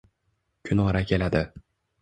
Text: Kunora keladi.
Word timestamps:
Kunora 0.69 1.03
keladi. 1.13 1.45